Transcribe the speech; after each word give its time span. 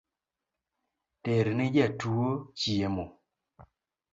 Terne 1.23 1.65
jatuo 1.75 2.27
chiemo 2.59 3.05